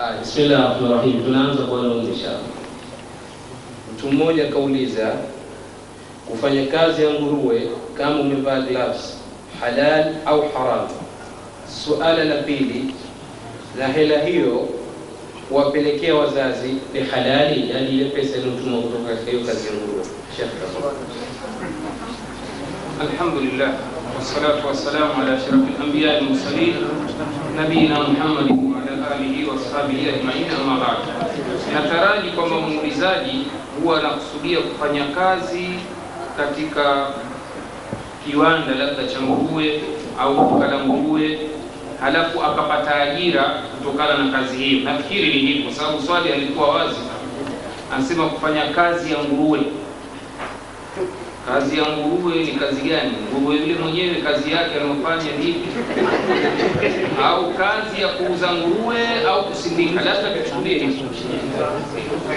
[0.00, 2.40] Ah, Bismillah rahmani rahim, tunaanza kwa leo inshallah.
[3.94, 5.12] Mtu mmoja kauliza
[6.30, 7.68] kufanya kazi ya nguruwe
[7.98, 9.16] kama umevaa gloves
[9.60, 10.88] halal au haram?
[11.84, 12.94] Suala la pili,
[13.78, 14.68] na hela hiyo
[15.48, 20.04] kuwapelekea wazazi ni halali, yani ile pesa inayotumwa kutoka katika hiyo kazi ya nguruwe.
[23.00, 23.72] Alhamdulillah
[24.18, 26.74] wassalatu wassalamu ala ashrafil anbiya wal mursalin
[27.56, 28.89] nabiyina Muhammad wa ala
[29.20, 30.98] alihi washabihi ajma'in amma ba'd.
[31.74, 33.46] Nataraji kwamba muulizaji
[33.82, 35.68] huwa anakusudia kufanya kazi
[36.36, 37.06] katika
[38.24, 39.80] kiwanda labda cha nguruwe
[40.20, 41.38] au duka la nguruwe,
[42.00, 43.42] halafu akapata ajira
[43.78, 44.84] kutokana na kazi hiyo.
[44.84, 47.00] Nafikiri ni hivyo, kwa sababu swali alikuwa wazi,
[47.94, 49.60] anasema kufanya kazi ya nguruwe
[51.48, 53.12] kazi ya nguruwe ni kazi gani?
[53.32, 55.68] Nguruwe yule mwenyewe kazi yake anayofanya hivi
[57.24, 60.00] au kazi ya kuuza nguruwe au kusindika?
[60.04, 61.02] Labda tuchukulie hizo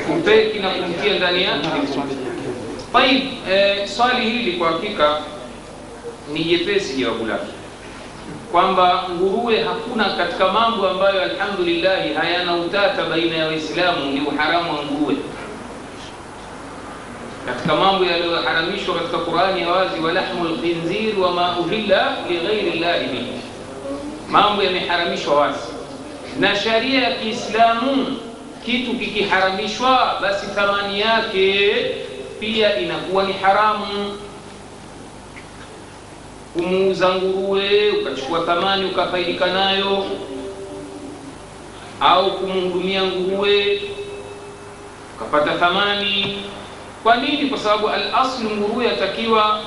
[0.07, 1.67] kupeki na kumtia ndani yake.
[2.93, 5.17] Taib, eh, swali hili kwa hakika
[6.33, 7.45] ni jepesi jawabu lake
[8.51, 14.83] kwamba nguruwe hakuna katika mambo ambayo alhamdulillahi hayana utata baina ya Waislamu ni uharamu wa
[14.85, 15.15] nguruwe
[17.45, 23.07] katika mambo yaliyoharamishwa katika Qur'ani ya wazi, wa lahmul khinzir wa ma uhilla li llahi
[23.07, 23.33] bihi,
[24.29, 25.67] mambo yameharamishwa wazi
[26.39, 28.17] na sharia ya Kiislamu.
[28.65, 31.71] Kitu kikiharamishwa, basi thamani yake
[32.39, 34.17] pia inakuwa ni haramu.
[36.53, 40.05] Kumuuza nguruwe ukachukua thamani ukafaidika nayo,
[41.99, 43.81] au kumhudumia nguruwe
[45.15, 46.37] ukapata thamani
[47.03, 47.49] kwa nini?
[47.49, 49.59] Kwa sababu al-aslu nguruwe atakiwa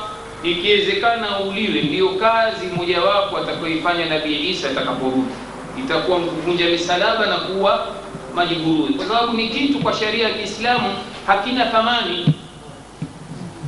[0.42, 1.82] ikiwezekana uliwe.
[1.82, 5.30] Ndiyo kazi mojawapo atakayoifanya Nabii Isa atakaporudi,
[5.78, 7.86] itakuwa kuvunja misalaba na kuwa
[8.34, 10.94] maji nguruwe, kwa sababu ni kitu kwa sharia ya Kiislamu
[11.26, 12.34] hakina thamani.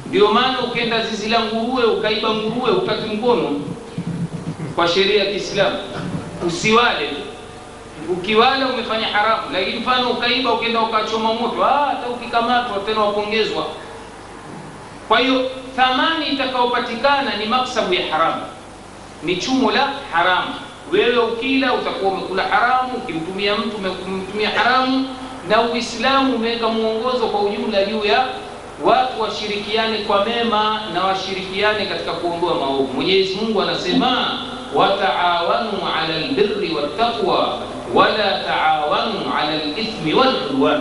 [0.08, 3.60] Ndio maana ukienda zizi la nguruwe ukaiba nguruwe ukati mkono,
[4.76, 5.76] kwa sheria ya Kiislamu
[6.46, 7.10] usiwale
[8.12, 13.66] ukiwala umefanya haramu, lakini mfano ukaiba ukienda ukachoma moto, hata ukikamatwa tena wapongezwa.
[15.08, 18.42] Kwa hiyo thamani itakayopatikana ni maksabu ya haramu,
[19.22, 20.54] ni chumo la haramu.
[20.92, 25.08] Wewe ukila utakuwa umekula haramu, ukimtumia mtu umemtumia haramu,
[25.48, 28.26] na Uislamu umeweka mwongozo kwa ujumla juu ya
[28.84, 32.92] watu washirikiane kwa mema na washirikiane katika kuondoa maovu.
[32.94, 34.38] Mwenyezi Mungu anasema
[34.74, 37.58] wataawanu ala lbiri wattaqwa
[37.94, 40.80] wala taawanu ala lithmi waludwan,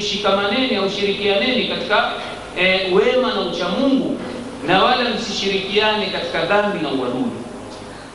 [0.00, 2.12] shikamaneni au shirikianeni katika
[2.58, 4.20] e, wema na uchamungu
[4.66, 7.30] na wala msishirikiane katika dhambi na uadui.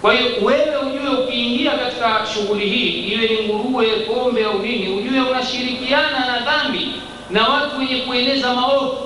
[0.02, 5.22] Kwa hiyo wewe ujue, ukiingia katika shughuli hii, iwe ni nguruwe, pombe au nini, ujue
[5.22, 6.88] unashirikiana na dhambi
[7.32, 8.98] na watu wenye kueneza maovu.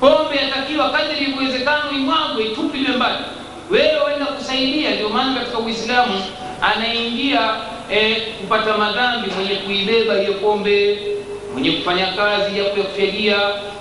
[0.00, 3.18] Pombe yatakiwa kadri iwezekano imwagwe, itupiliwe mbali
[3.70, 4.90] wewe wenda kusaidia.
[4.94, 6.22] Ndio maana katika Uislamu
[6.62, 7.40] anaingia
[7.92, 10.98] e, kupata madhambi mwenye kuibeba hiyo pombe,
[11.52, 13.38] mwenye kufanya kazi ya kuyafyagia.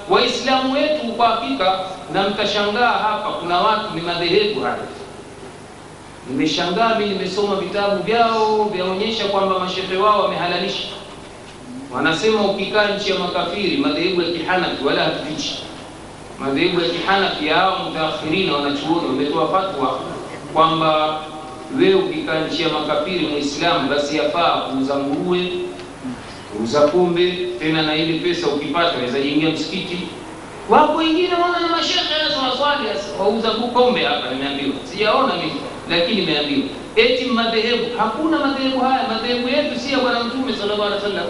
[0.10, 1.80] Waislamu wetu kwa hakika,
[2.14, 4.78] na mtashangaa hapa, kuna watu ni madhehebu haya.
[6.30, 10.88] Nimeshangaa mimi, nimesoma vitabu vyao vyaonyesha kwamba mashehe wao wamehalalisha,
[11.96, 15.56] wanasema ukikaa nchi ya makafiri, madhehebu ya Kihanafi wala hatufichi
[16.40, 20.00] madhehebu ya Kihanafi hao mutaakhirina wanachuoni wametoa fatwa
[20.54, 21.20] kwamba
[21.80, 25.52] wewe ukikaa nchi ya makafiri Muislamu, basi yafaa kuuza nguruwe,
[26.58, 29.98] kuuza pombe, tena na ile pesa ukipata waweza jingia msikiti.
[30.70, 32.88] Wako wengine wana na mashehe anasema swali
[33.20, 37.98] wauza pombe hapa, nimeambiwa sijaona mimi, lakini nimeambiwa eti madhehebu.
[37.98, 41.26] Hakuna madhehebu haya, madhehebu yetu si ya Bwana Mtume sallallahu alaihi wasallam.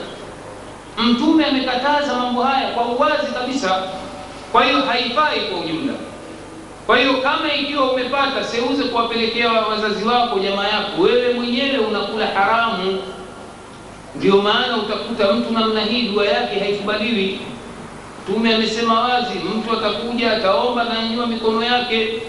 [0.98, 3.84] Mtume amekataza mambo haya kwa uwazi kabisa.
[4.52, 5.94] Kwa hiyo haifai kwa ujumla.
[6.88, 13.00] Kwa hiyo kama ikiwa umepata seuze kuwapelekea wazazi wako, jamaa yako, wewe mwenyewe unakula haramu.
[14.16, 17.40] Ndio maana utakuta mtu namna hii dua yake haikubaliwi.
[18.24, 22.22] Mtume amesema wazi, mtu atakuja ataomba nanyua mikono yake,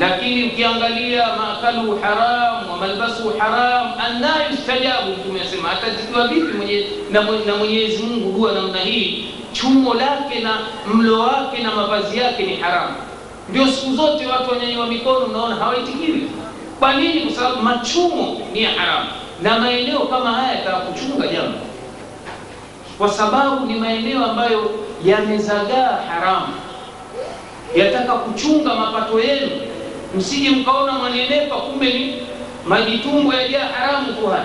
[0.00, 5.10] lakini ukiangalia maakaluhu haram wa malbasuhu haram, anna yustajabu.
[5.20, 6.86] Mtume asema atajibiwa vipi mwenye,
[7.46, 10.58] na Mwenyezi Mungu dua namna hii chumo lake na
[10.94, 12.94] mlo wake na mavazi yake ni haramu.
[13.48, 16.30] Ndio siku zote watu wanyanyua mikono, naona hawaitikiwi.
[16.78, 17.20] Kwa nini?
[17.20, 19.08] Kwa sababu machumo ni ya haramu,
[19.42, 21.58] na maeneo kama haya yataka kuchunga jambo,
[22.98, 24.70] kwa sababu ni maeneo ambayo
[25.04, 26.46] yamezagaa haramu,
[27.76, 29.50] yataka kuchunga mapato yenu,
[30.16, 32.14] msije mkaona mwanenepa, kumbe ni
[32.66, 34.44] majitumbo yajaa haramu tu haya.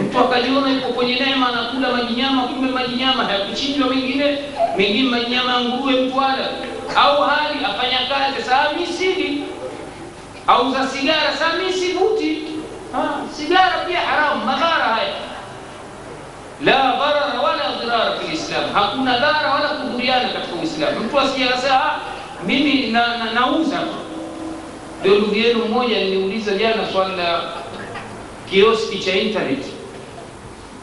[0.00, 4.38] Mtu akajiona yuko kwenye neema anakula majinyama kumbe majinyama hayakuchinjwa mengine.
[4.76, 6.48] Mengine majinyama ya nguruwe mtu ala
[6.96, 9.44] au hali afanya kazi saa misili
[10.46, 12.42] auza sigara saa mi sivuti
[12.94, 15.14] Ah, sigara pia haramu madhara haya.
[16.64, 21.00] La dharara wala dhirara fi lislam hakuna dhara wala kudhuriana katika uislamu.
[21.00, 21.98] Mtu asijasema "Ah,
[22.46, 23.78] mimi na, na, nauza.
[25.00, 27.42] Ndio ndugu yenu mmoja niliuliza jana swali la
[28.50, 29.70] kioski cha intaneti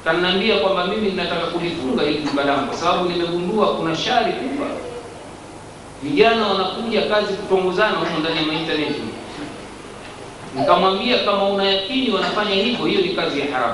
[0.03, 4.67] kanaambia kwamba mimi ninataka kulifunga hili duka langu kwa sababu nimegundua kuna shari kubwa
[6.03, 9.01] vijana wanakuja kazi kutongozana huko ndani ya maintaneti
[10.55, 13.73] nikamwambia kama una yakini wanafanya hivyo hiyo ni kazi ya haramu.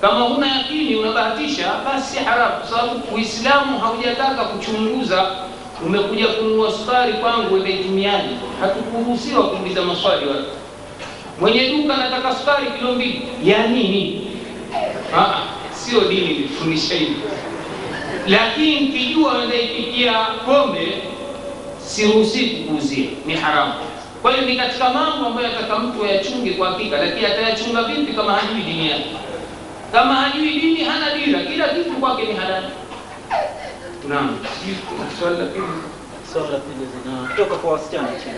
[0.00, 5.26] Kama huna yakini unabahatisha basi si haramu kwa sababu uislamu haujataka kuchunguza.
[5.86, 8.28] Umekuja kununua sukari kwangu umeitumiaje
[8.60, 10.44] hatukuruhusiwa kuuliza maswali watu
[11.40, 13.22] mwenye duka anataka sukari kilo mbili.
[13.44, 14.26] Ya nini?
[15.16, 15.40] Ah,
[15.72, 17.16] sio dini ilifundisha hivi
[18.26, 20.12] lakini kijua anaipikia
[20.46, 21.02] pombe
[21.86, 23.72] siruhusi kuuzia, ni haramu.
[24.22, 28.32] Kwa hiyo ni katika mambo ambayo ataka mtu ayachunge kwa hakika lakini atayachunga vipi kama
[28.32, 29.04] hajui dini yake?
[29.92, 31.40] Kama hajui dini hana dira.
[31.40, 32.66] Kila kitu kwake ni halali.
[34.08, 34.38] Naam.
[35.20, 35.64] Swali la pili.
[36.32, 38.34] Swali la pili zinatoka kwa wasichana chini.